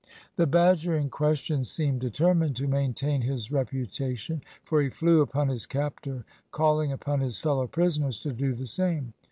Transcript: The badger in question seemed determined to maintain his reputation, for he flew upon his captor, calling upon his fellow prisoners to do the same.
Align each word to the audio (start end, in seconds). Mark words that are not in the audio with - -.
The 0.35 0.47
badger 0.47 0.97
in 0.97 1.11
question 1.11 1.63
seemed 1.63 2.01
determined 2.01 2.55
to 2.55 2.65
maintain 2.67 3.21
his 3.21 3.51
reputation, 3.51 4.41
for 4.63 4.81
he 4.81 4.89
flew 4.89 5.21
upon 5.21 5.47
his 5.49 5.67
captor, 5.67 6.25
calling 6.49 6.91
upon 6.91 7.19
his 7.19 7.39
fellow 7.39 7.67
prisoners 7.67 8.19
to 8.21 8.33
do 8.33 8.53
the 8.53 8.65
same. 8.65 9.13